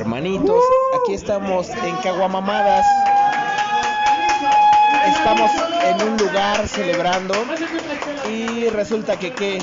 hermanitos. 0.00 0.64
Aquí 1.00 1.14
estamos 1.14 1.68
en 1.68 1.96
Caguamamadas. 1.96 2.86
Estamos 5.06 5.50
en 5.82 6.08
un 6.08 6.16
lugar 6.16 6.66
celebrando 6.66 7.34
y 8.28 8.68
resulta 8.70 9.18
que, 9.18 9.32
que, 9.32 9.58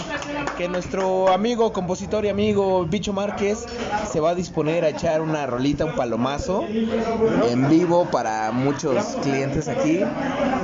que 0.57 0.67
nuestro 0.67 1.29
amigo, 1.29 1.71
compositor 1.71 2.25
y 2.25 2.29
amigo 2.29 2.85
Bicho 2.85 3.13
Márquez 3.13 3.65
se 4.11 4.19
va 4.19 4.31
a 4.31 4.35
disponer 4.35 4.83
a 4.85 4.89
echar 4.89 5.21
una 5.21 5.45
rolita, 5.45 5.85
un 5.85 5.95
palomazo 5.95 6.65
en 6.65 7.69
vivo 7.69 8.09
para 8.09 8.51
muchos 8.51 9.05
clientes 9.21 9.67
aquí. 9.67 9.99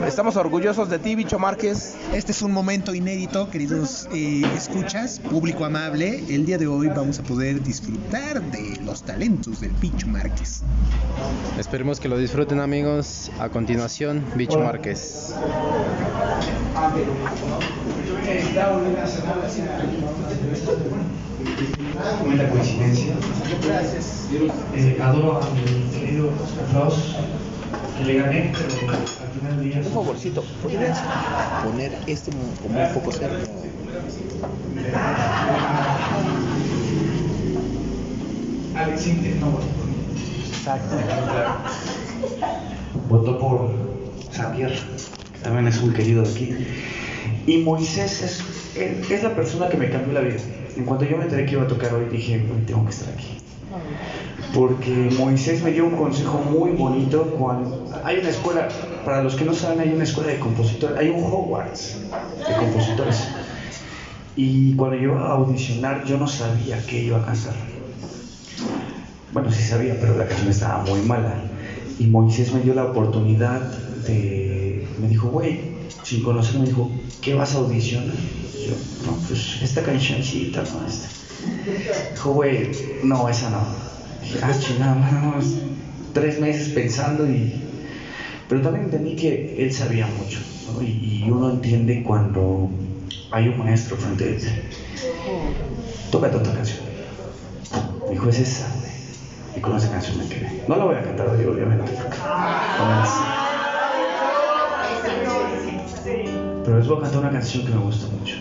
Estamos 0.05 0.35
orgullosos 0.35 0.89
de 0.89 0.97
ti, 0.97 1.13
Bicho 1.13 1.37
Márquez. 1.37 1.95
Este 2.11 2.31
es 2.31 2.41
un 2.41 2.51
momento 2.51 2.95
inédito, 2.95 3.49
queridos 3.51 4.07
eh, 4.13 4.41
escuchas, 4.57 5.19
público 5.19 5.63
amable. 5.63 6.23
El 6.27 6.45
día 6.45 6.57
de 6.57 6.65
hoy 6.65 6.87
vamos 6.87 7.19
a 7.19 7.23
poder 7.23 7.61
disfrutar 7.61 8.41
de 8.41 8.79
los 8.83 9.03
talentos 9.03 9.61
del 9.61 9.71
Bicho 9.73 10.07
Márquez. 10.07 10.63
Esperemos 11.59 11.99
que 11.99 12.09
lo 12.09 12.17
disfruten 12.17 12.59
amigos. 12.59 13.31
A 13.39 13.49
continuación, 13.49 14.25
Bicho 14.35 14.59
Márquez. 14.59 15.35
Tremenda 22.19 22.49
coincidencia. 22.49 23.13
Eh, 24.75 24.97
adoro 25.01 25.41
a 25.41 25.49
mi 25.51 25.99
querido 25.99 26.29
Klaus, 26.71 27.15
que 27.97 28.03
le 28.05 28.13
gané, 28.19 28.53
pero 28.53 28.91
al 28.91 29.29
final 29.39 29.57
del 29.57 29.69
día. 29.69 29.81
Un 29.85 29.93
favorcito, 29.93 30.43
¿podrías 30.61 30.99
poner 31.63 31.97
este 32.07 32.31
como 32.31 32.43
un 32.43 32.93
poco 32.93 33.11
cerca? 33.11 33.37
Alex 38.75 39.07
Inte 39.07 39.35
no 39.39 39.51
votó 39.51 39.67
por 39.67 39.85
mí. 39.85 39.95
Exacto. 40.47 40.95
Votó 43.09 43.39
por 43.39 43.71
Xavier, 44.35 44.71
que 45.33 45.39
también 45.39 45.67
es 45.67 45.81
un 45.81 45.93
querido 45.93 46.23
de 46.23 46.31
aquí. 46.31 46.55
Y 47.45 47.57
Moisés 47.57 48.21
es, 48.21 49.11
es, 49.11 49.23
la 49.23 49.35
persona 49.35 49.69
que 49.69 49.77
me 49.77 49.89
cambió 49.89 50.13
la 50.13 50.21
vida. 50.21 50.37
En 50.75 50.85
cuanto 50.85 51.05
yo 51.05 51.17
me 51.17 51.23
enteré 51.23 51.45
que 51.45 51.53
iba 51.53 51.63
a 51.63 51.67
tocar 51.67 51.93
hoy, 51.93 52.05
dije, 52.11 52.35
"Hoy 52.35 52.63
tengo 52.65 52.83
que 52.85 52.91
estar 52.91 53.13
aquí. 53.13 53.37
Porque 54.53 55.09
Moisés 55.17 55.63
me 55.63 55.71
dio 55.71 55.85
un 55.85 55.95
consejo 55.95 56.39
muy 56.49 56.71
bonito 56.71 57.23
cuando 57.39 57.89
hay 58.03 58.19
una 58.19 58.29
escuela, 58.29 58.67
para 59.03 59.23
los 59.23 59.35
que 59.35 59.45
no 59.45 59.53
saben, 59.53 59.79
hay 59.79 59.89
una 59.93 60.03
escuela 60.03 60.31
de 60.31 60.39
compositores, 60.39 60.97
hay 60.97 61.09
un 61.09 61.23
Hogwarts 61.23 61.97
de 62.47 62.55
compositores. 62.55 63.27
Y 64.35 64.75
cuando 64.75 64.97
yo 64.97 65.13
iba 65.13 65.27
a 65.27 65.31
audicionar, 65.33 66.05
yo 66.05 66.17
no 66.17 66.27
sabía 66.27 66.77
qué 66.87 67.03
iba 67.03 67.17
a 67.17 67.25
cantar. 67.25 67.53
Bueno, 69.31 69.51
sí 69.51 69.63
sabía, 69.63 69.97
pero 69.99 70.15
la 70.15 70.27
canción 70.27 70.49
estaba 70.49 70.83
muy 70.83 71.01
mala. 71.01 71.33
Y 71.99 72.05
Moisés 72.05 72.53
me 72.53 72.61
dio 72.61 72.73
la 72.75 72.85
oportunidad 72.85 73.61
de. 74.07 74.87
Me 75.01 75.07
dijo, 75.07 75.29
güey, 75.29 75.72
sin 76.03 76.23
conocerme, 76.23 76.61
me 76.61 76.67
dijo, 76.67 76.91
¿qué 77.21 77.33
vas 77.33 77.53
a 77.55 77.59
audicionar? 77.59 78.15
Y 78.57 78.67
yo, 78.67 78.75
no, 79.05 79.17
pues 79.27 79.61
esta 79.61 79.83
cancioncita, 79.83 80.63
no, 80.63 80.87
esta. 80.87 81.07
Dijo, 82.11 82.33
güey, 82.33 82.71
no, 83.03 83.29
esa 83.29 83.49
no. 83.49 83.65
Dije, 84.21 84.39
ah, 84.41 84.53
chingada, 84.59 84.95
más 84.95 85.45
tres 86.13 86.39
meses 86.39 86.69
pensando 86.69 87.27
y. 87.27 87.61
Pero 88.47 88.61
también 88.61 88.85
entendí 88.85 89.15
que 89.15 89.63
él 89.63 89.73
sabía 89.73 90.07
mucho, 90.07 90.39
¿no? 90.71 90.81
y, 90.81 91.23
uno 91.29 91.49
entiende 91.49 92.03
cuando 92.03 92.69
hay 93.31 93.47
un 93.47 93.57
maestro 93.59 93.97
frente 93.97 94.23
a 94.23 94.27
él. 94.27 94.39
Tócate 96.11 96.37
otra 96.37 96.53
canción. 96.53 96.79
Dijo, 98.09 98.29
es 98.29 98.39
esa. 98.39 98.67
Y 99.55 99.59
con 99.59 99.75
esa 99.75 99.89
canción 99.89 100.17
me 100.17 100.27
quedé. 100.27 100.63
No 100.67 100.75
la 100.75 100.85
voy 100.85 100.95
a 100.95 101.03
cantar 101.03 101.27
porque 101.27 101.45
no 101.45 101.67
me 101.67 101.77
Pero 106.63 106.77
les 106.77 106.87
voy 106.87 106.97
a 106.97 107.01
cantar 107.01 107.21
una 107.21 107.31
canción 107.31 107.65
que 107.65 107.71
me 107.73 107.79
gusta 107.79 108.07
mucho. 108.07 108.37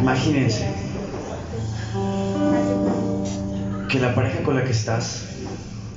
Imagínense 0.00 0.66
que 3.88 3.98
la 3.98 4.14
pareja 4.14 4.42
con 4.42 4.54
la 4.54 4.64
que 4.64 4.70
estás, 4.70 5.24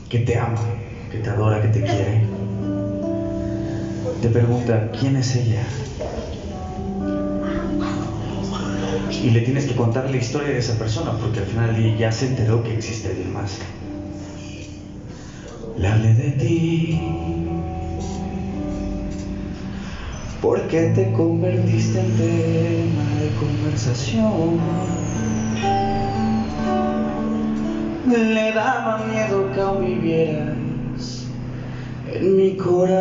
que 0.10 0.20
te 0.20 0.38
ama, 0.38 0.64
que 1.12 1.20
te 1.20 1.30
adora, 1.30 1.62
que 1.62 1.68
te 1.68 1.84
quiere, 1.84 2.22
te 4.22 4.30
pregunta, 4.30 4.92
¿quién 4.98 5.18
es 5.18 5.36
ella? 5.36 5.64
Y 9.22 9.30
le 9.32 9.42
tienes 9.42 9.66
que 9.66 9.76
contar 9.76 10.10
la 10.10 10.18
historia 10.18 10.50
de 10.50 10.58
esa 10.58 10.78
persona, 10.78 11.12
porque 11.12 11.40
al 11.40 11.46
final 11.46 11.98
ya 11.98 12.12
se 12.12 12.28
enteró 12.28 12.64
que 12.64 12.76
existe 12.76 13.10
alguien 13.10 13.34
más. 13.34 13.60
Le 15.78 15.88
hablé 15.88 16.14
de 16.14 16.32
ti, 16.32 17.41
porque 20.42 20.92
te 20.96 21.12
convertiste 21.14 22.00
en 22.00 22.18
tema 22.18 23.06
de 23.20 23.30
conversación. 23.40 24.60
Le 28.08 28.52
daba 28.52 29.06
miedo 29.06 29.52
que 29.54 29.62
aún 29.62 29.86
vivieras 29.86 30.58
en 32.12 32.36
mi 32.36 32.58
corazón, 32.58 32.92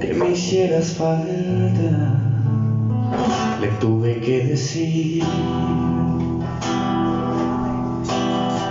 que 0.00 0.14
me 0.14 0.30
hicieras 0.30 0.94
falta. 0.94 2.18
Le 3.60 3.68
tuve 3.80 4.20
que 4.20 4.44
decir 4.46 5.22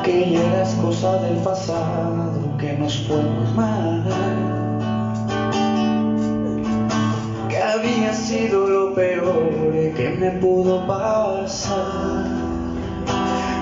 que 0.03 0.31
ya 0.31 0.44
eras 0.44 0.74
cosa 0.76 1.22
del 1.22 1.38
pasado, 1.38 2.58
que 2.58 2.74
nos 2.78 2.97
fuimos 3.08 3.56
mal, 3.56 4.03
me 10.19 10.31
pudo 10.31 10.85
pasar, 10.85 12.25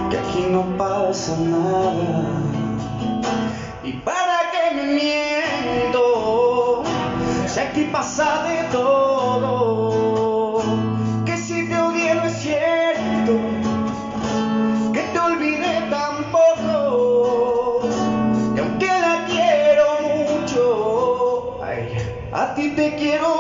que 0.10 0.18
aquí 0.18 0.48
no 0.50 0.64
pasa 0.76 1.38
nada. 1.38 2.42
¿Y 3.84 3.94
para 3.94 4.50
qué 4.52 4.76
me 4.76 4.84
miento? 4.96 6.02
Si 7.46 7.60
aquí 7.60 7.84
pasa 7.92 8.42
de 8.44 8.64
todo, 8.72 10.64
que 11.26 11.38
si 11.38 11.70
te 11.70 11.78
odié 11.78 12.16
no 12.16 12.24
es 12.24 12.34
cierto, 12.34 13.34
que 14.94 15.02
te 15.14 15.20
olvidé 15.20 15.84
tampoco, 15.92 17.82
y 18.56 18.60
aunque 18.60 18.88
la 18.88 19.26
quiero 19.28 19.86
mucho, 20.42 21.60
a 22.34 22.56
ti 22.56 22.72
te 22.76 22.96
quiero 22.96 23.37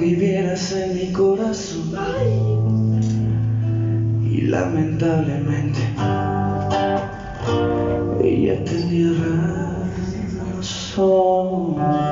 vivieras 0.00 0.72
en 0.72 0.94
mi 0.94 1.12
corazón. 1.12 1.92
Y 4.24 4.42
lamentablemente 4.42 5.80
ella 8.22 8.64
tenía 8.64 9.12
razón. 10.58 12.11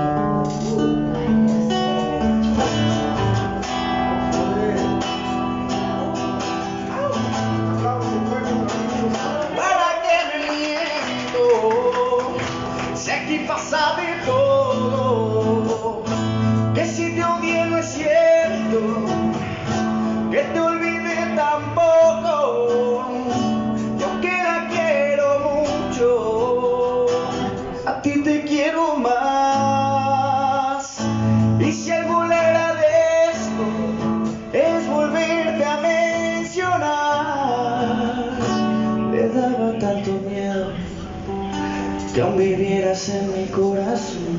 que 42.20 42.26
aún 42.26 42.36
vivieras 42.36 43.08
en 43.08 43.32
mi 43.32 43.46
corazón 43.46 44.36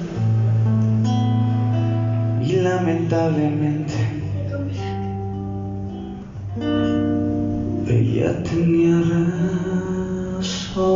y 2.40 2.58
lamentablemente 2.58 3.94
ella 7.88 8.44
tenía 8.44 9.02
razón. 10.38 10.92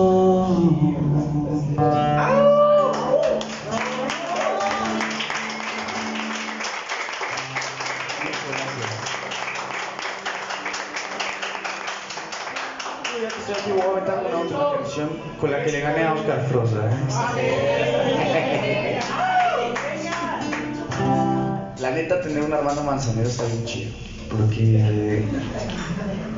Ah. 1.80 2.35
Ya 13.22 13.28
que 13.30 13.40
estoy 13.40 13.56
aquí, 13.56 13.72
voy 13.72 13.82
a 13.82 13.92
aventar 13.92 14.24
una 14.26 14.40
otra 14.40 14.80
canción 14.80 15.10
con 15.40 15.52
la 15.52 15.64
que 15.64 15.72
le 15.72 15.80
gané 15.82 16.04
a 16.04 16.14
Oscar 16.14 16.46
Frosa. 16.50 16.90
¿eh? 17.38 19.00
La 21.80 21.92
neta, 21.92 22.22
tener 22.22 22.42
un 22.42 22.54
Armando 22.54 22.84
Manzanero 22.84 23.28
está 23.28 23.44
bien 23.46 23.66
chido. 23.66 23.92
Porque 24.30 25.24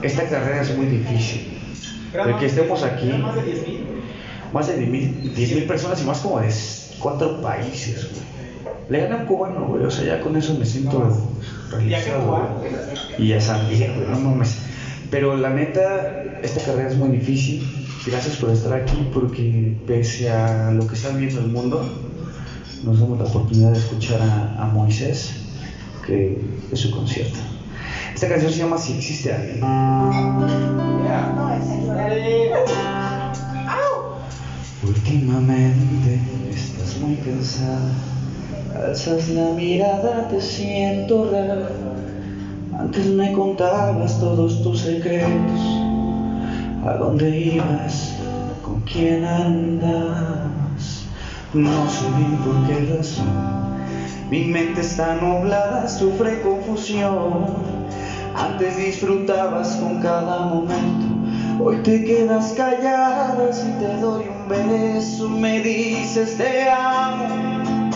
esta 0.01 0.24
carrera 0.24 0.62
es 0.62 0.75
muy 0.75 0.88
difícil. 0.88 1.57
El 2.13 2.38
que 2.38 2.47
estemos 2.47 2.83
aquí, 2.83 3.13
más 4.51 4.68
de 4.68 4.77
10 4.77 5.56
mil 5.56 5.63
personas 5.65 6.01
y 6.01 6.06
más 6.06 6.19
como 6.19 6.39
de 6.39 6.53
cuatro 7.00 7.41
países, 7.41 8.09
güey. 8.12 8.25
Le 8.89 9.00
gané 9.01 9.15
a 9.15 9.18
un 9.19 9.25
cubano, 9.25 9.68
güey. 9.68 9.85
O 9.85 9.91
sea, 9.91 10.06
ya 10.06 10.21
con 10.21 10.35
eso 10.35 10.53
me 10.56 10.65
siento 10.65 11.18
realizado. 11.71 12.50
güey. 12.57 13.25
Y 13.25 13.33
a 13.33 13.41
San 13.41 13.69
Diego, 13.69 14.01
no 14.09 14.19
mames. 14.19 14.57
Pero 15.09 15.38
la 15.38 15.50
neta, 15.50 16.24
esta 16.42 16.62
carrera 16.63 16.89
es 16.89 16.98
muy 16.98 17.10
difícil. 17.10 17.63
Gracias 18.06 18.38
por 18.38 18.51
estar 18.51 18.74
aquí 18.74 19.07
porque 19.13 19.75
pese 19.86 20.30
a 20.30 20.72
lo 20.72 20.88
que 20.88 20.95
está 20.95 21.10
viendo 21.10 21.42
el 21.42 21.48
mundo, 21.48 21.88
nos 22.84 23.00
damos 23.00 23.19
la 23.19 23.25
oportunidad 23.25 23.72
de 23.72 23.80
escuchar 23.80 24.22
a, 24.22 24.66
Moisés, 24.74 25.31
que 26.06 26.42
es 26.72 26.80
su 26.80 26.92
concierto. 26.92 27.38
Esta 28.13 28.30
canción 28.30 28.51
se 28.51 28.60
llama 28.60 28.78
Si 28.78 28.94
existe 28.94 29.34
alguien. 29.34 29.62
Últimamente 34.84 36.19
estás 36.50 36.98
muy 37.01 37.16
cansada, 37.18 37.92
alzas 38.86 39.30
la 39.30 39.51
mirada, 39.51 40.30
te 40.30 40.39
siento 40.39 41.30
rara. 41.30 41.69
Antes 42.80 43.07
me 43.07 43.34
contabas 43.34 44.19
todos 44.19 44.62
tus 44.62 44.81
secretos, 44.81 45.76
a 46.88 46.95
dónde 46.95 47.30
ibas, 47.38 48.16
con 48.63 48.80
quién 48.81 49.25
andas. 49.25 51.04
No 51.54 51.89
sé 51.89 52.06
bien 52.18 52.38
por 52.38 52.66
qué 52.66 52.95
razón, 52.95 53.25
mi 54.30 54.45
mente 54.45 54.81
está 54.81 55.16
nublada, 55.16 55.88
sufre 55.89 56.42
confusión. 56.42 57.45
Antes 58.36 58.78
disfrutabas 58.78 59.75
con 59.78 60.01
cada 60.01 60.45
momento, 60.45 61.63
hoy 61.63 61.78
te 61.84 62.06
quedas 62.06 62.54
callada 62.56 63.51
si 63.51 63.69
te 63.80 63.98
doy 63.98 64.25
un 64.30 64.48
beso, 64.48 65.28
me 65.28 65.60
dices 65.60 66.38
te 66.38 66.69
amo, 66.69 67.89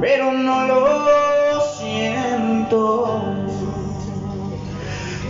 pero 0.00 0.32
no 0.32 0.66
lo 0.66 1.60
siento. 1.78 3.35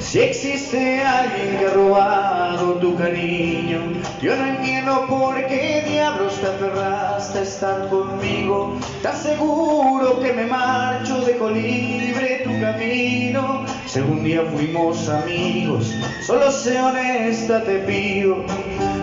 Si 0.08 0.20
existe 0.20 1.03
alguien 1.03 1.58
que 1.58 1.67
ha 1.67 1.70
robado 1.70 2.75
tu 2.75 2.94
cariño, 2.94 3.81
yo 4.23 4.37
no 4.37 4.47
entiendo 4.47 5.05
por 5.08 5.35
qué 5.47 5.85
diablos 5.85 6.41
te 6.41 6.47
aferraste 6.47 7.41
a 7.41 7.43
estar 7.43 7.88
conmigo. 7.88 8.79
¿Estás 8.99 9.25
seguro 9.25 10.20
que 10.20 10.32
me 10.32 10.47
marcho, 10.47 11.20
dejo 11.23 11.50
libre 11.50 12.43
tu 12.44 12.61
camino? 12.61 13.64
Si 13.87 13.99
algún 13.99 14.23
día 14.23 14.43
fuimos 14.55 15.08
amigos, 15.08 15.93
solo 16.25 16.52
sé 16.52 16.81
honesta 16.81 17.64
te 17.64 17.81
pido. 17.81 18.44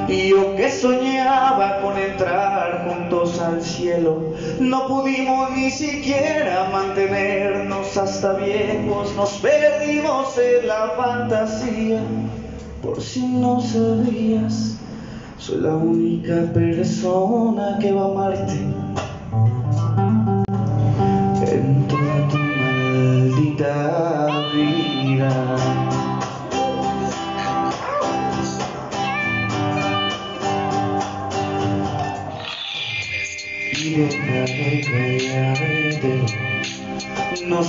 Y 0.08 0.30
yo 0.30 0.56
que 0.56 0.70
soñaba 0.70 1.82
con 1.82 1.98
entrar 1.98 2.88
juntos 2.88 3.40
al 3.40 3.62
cielo, 3.62 4.34
no 4.60 4.88
pudimos 4.88 5.52
ni 5.52 5.70
siquiera 5.70 6.70
mantenernos 6.72 7.96
hasta 7.98 8.34
viejos, 8.34 9.16
nos 9.16 9.32
perdimos 9.38 10.38
en 10.38 10.68
la 10.68 10.94
fantasía. 10.98 12.02
Por 12.82 13.02
si 13.02 13.26
no 13.26 13.62
sabías, 13.62 14.78
soy 15.38 15.62
la 15.62 15.76
única 15.76 16.52
persona 16.54 17.78
que 17.80 17.92
va 17.94 18.02
a 18.02 18.12
amarte 18.12 18.83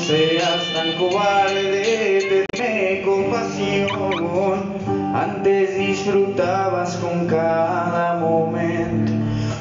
seas 0.06 0.73
tan 0.75 0.93
cobarde, 0.99 2.47
tenme 2.53 3.03
compasión. 3.03 4.75
Antes 5.15 5.79
disfrutabas 5.79 6.97
con 6.97 7.27
cada 7.27 8.19
momento, 8.19 9.12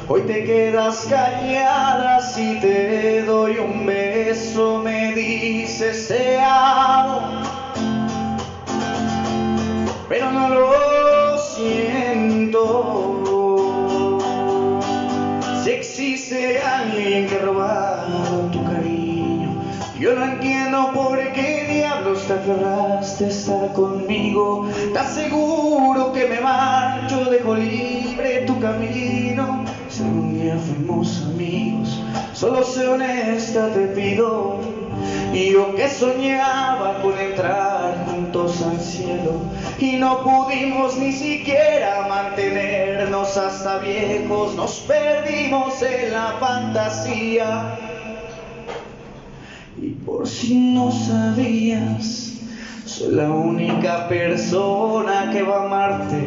hoy 0.10 0.22
te 0.24 0.44
quedas 0.44 1.07
callada 1.10 2.19
si 2.22 2.60
te 2.60 3.22
doy 3.22 3.57
un 3.57 3.86
beso, 3.86 4.80
me 4.84 5.13
dices 5.13 6.10
te 6.10 6.40
amo, 6.40 7.44
pero 10.10 10.31
no 10.31 10.50
lo 10.50 11.38
siento. 11.38 12.90
Si 15.63 15.69
existe 15.69 16.60
alguien 16.60 17.28
que 17.28 17.40
yo 20.04 20.16
no 20.16 20.26
entiendo 20.26 20.92
por 20.94 21.18
qué 21.32 21.66
diablos 21.70 22.28
te 22.28 22.34
aferraste 22.34 23.28
estar 23.28 23.72
conmigo. 23.72 24.68
¿Estás 24.88 25.14
seguro 25.14 26.12
que 26.12 26.28
me 26.28 26.42
marcho, 26.42 27.24
dejo 27.32 27.56
libre 27.56 28.42
tu 28.46 28.60
camino? 28.60 29.64
Si 29.88 30.04
algún 30.04 30.42
día 30.42 30.58
fuimos 30.58 31.24
amigos, 31.24 32.02
solo 32.34 32.66
sé 32.66 32.86
honesta 32.86 33.70
te 33.70 33.88
pido. 33.96 34.60
Y 35.32 35.54
yo 35.54 35.74
que 35.74 35.88
soñaba 35.88 37.02
con 37.02 37.18
entrar 37.18 38.06
juntos 38.06 38.62
al 38.62 38.82
cielo 38.82 39.40
y 39.80 39.94
no 39.94 40.22
pudimos 40.22 40.98
ni 40.98 41.14
siquiera 41.14 42.08
mantenernos 42.10 43.38
hasta 43.38 43.78
viejos, 43.78 44.54
nos 44.56 44.80
perdimos 44.81 45.81
en 45.81 46.12
la 46.12 46.36
fantasía. 46.42 47.82
Y 49.83 49.90
por 50.06 50.25
si 50.25 50.56
no 50.73 50.90
sabías, 50.94 52.35
soy 52.85 53.16
la 53.16 53.30
única 53.30 54.07
persona 54.07 55.30
que 55.33 55.44
va 55.44 55.57
a 55.57 55.66
amarte 55.66 56.23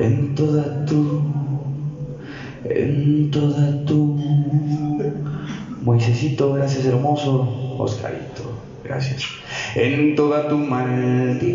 en 0.00 0.34
toda 0.34 0.84
tu, 0.84 1.22
en 2.64 3.30
toda 3.30 3.86
tu. 3.86 4.20
Moisésito, 5.80 6.52
gracias 6.52 6.84
hermoso. 6.84 7.48
Oscarito, 7.78 8.52
gracias. 8.84 9.22
En 9.74 10.14
toda 10.14 10.46
tu 10.46 10.58
maldita 10.58 11.48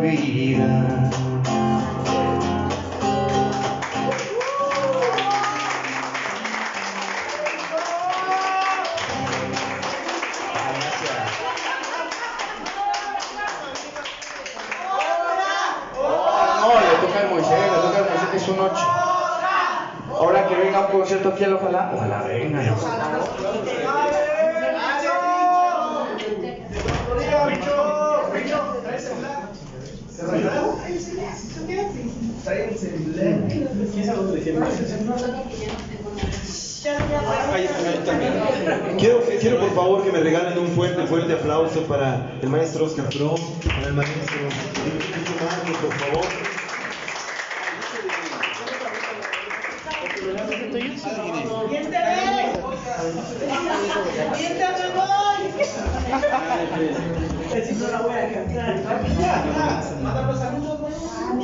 vida. 0.00 1.10
Quiero, 39.40 39.60
por 39.60 39.74
favor 39.74 40.02
que 40.04 40.12
me 40.12 40.20
regalen 40.20 40.58
un 40.58 40.68
fuerte, 40.68 41.06
fuerte 41.06 41.34
aplauso 41.34 41.82
para 41.82 42.38
el 42.40 42.48
maestro 42.48 42.86
Oscar 42.86 43.08
Pro, 43.10 43.34
para 43.66 43.88
el 43.88 43.92
maestro 43.92 44.48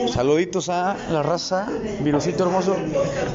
Saluditos 0.09 0.69
a 0.69 0.97
la 1.11 1.23
raza, 1.23 1.67
virusito 2.01 2.45
hermoso. 2.45 2.77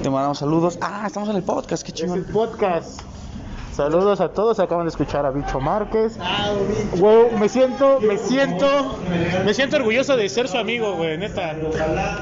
Te 0.01 0.09
mandamos 0.09 0.37
saludos. 0.39 0.77
Ah, 0.81 1.03
estamos 1.07 1.29
en 1.29 1.37
el 1.37 1.43
podcast, 1.43 1.83
qué 1.83 1.91
chingón. 1.91 2.25
podcast. 2.25 3.01
Saludos 3.77 4.21
a 4.21 4.29
todos, 4.29 4.59
acaban 4.59 4.85
de 4.85 4.89
escuchar 4.89 5.23
a 5.27 5.29
Bicho 5.29 5.59
Márquez. 5.59 6.17
Güey, 6.95 7.29
me 7.39 7.47
siento, 7.47 7.99
me 8.01 8.17
siento, 8.17 8.97
me 9.45 9.53
siento 9.53 9.75
orgulloso 9.75 10.17
de 10.17 10.27
ser 10.29 10.47
su 10.47 10.57
amigo, 10.57 10.95
güey, 10.95 11.15
neta. 11.19 11.55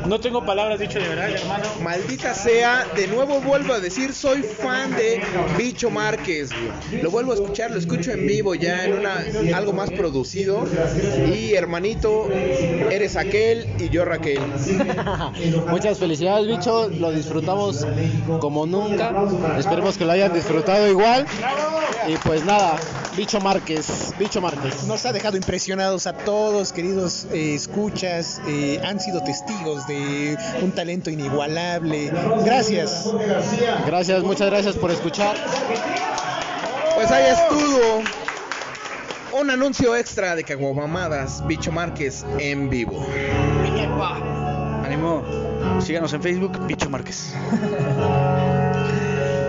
No 0.06 0.20
tengo 0.20 0.46
palabras 0.46 0.80
dicho 0.80 1.00
de 1.00 1.08
verdad, 1.08 1.30
hermano. 1.30 1.64
Maldita 1.82 2.34
sea, 2.34 2.86
de 2.98 3.08
nuevo 3.08 3.40
vuelvo 3.40 3.72
a 3.72 3.80
decir, 3.80 4.14
soy 4.14 4.44
fan 4.44 4.98
de 4.98 5.22
Bicho 5.58 5.90
Márquez. 5.90 6.50
güey. 6.50 7.02
Lo 7.02 7.10
vuelvo 7.10 7.32
a 7.32 7.36
escuchar, 7.36 7.72
lo 7.72 7.78
escucho 7.78 8.12
en 8.12 8.28
vivo 8.28 8.54
ya 8.54 8.84
en 8.84 9.00
una 9.00 9.24
algo 9.56 9.72
más 9.72 9.92
producido. 9.92 10.66
Y 11.34 11.54
hermanito, 11.54 12.30
eres 12.34 13.16
aquel 13.16 13.66
y 13.80 13.88
yo 13.88 14.04
Raquel. 14.04 14.42
Muchas 15.70 16.00
felicidades, 16.00 16.48
bicho. 16.50 16.90
Lo 16.90 17.12
disfrutamos 17.14 17.88
como 18.42 18.66
nunca. 18.66 19.14
Esperemos 19.58 19.98
que 19.98 20.04
lo 20.04 20.12
hayan 20.12 20.34
disfrutado 20.34 20.86
igual. 20.90 21.26
Y 22.08 22.18
pues 22.18 22.46
nada, 22.46 22.78
bicho 23.18 23.40
Márquez, 23.40 24.14
bicho 24.20 24.40
Márquez. 24.42 24.84
Nos 24.84 25.06
ha 25.06 25.12
dejado 25.14 25.38
impresionados 25.38 26.06
a 26.06 26.14
todos, 26.14 26.72
queridos 26.72 27.26
eh, 27.34 27.56
escuchas. 27.56 28.42
eh, 28.48 28.80
han 28.86 29.00
sido 29.00 29.24
testigos 29.24 29.88
de 29.88 30.38
un 30.62 30.72
talento 30.72 31.10
inigualable. 31.10 32.12
Gracias. 32.44 33.10
Gracias, 33.88 34.24
muchas 34.24 34.50
gracias 34.50 34.76
por 34.76 34.92
escuchar. 34.92 35.36
Pues 36.96 37.12
ahí 37.12 37.26
estuvo 37.32 38.04
un 39.40 39.50
anuncio 39.50 39.96
extra 39.96 40.36
de 40.36 40.44
Caguamamadas, 40.44 41.46
Bicho 41.48 41.72
Márquez 41.72 42.24
en 42.38 42.70
vivo. 42.70 43.06
Ánimo. 44.84 45.24
Síganos 45.82 46.14
en 46.14 46.22
Facebook, 46.22 46.66
Bicho 46.68 46.90
Márquez. 46.90 47.34